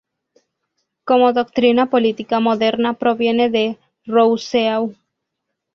[1.05, 3.77] Como doctrina política moderna, proviene de
[4.07, 4.95] Rousseau.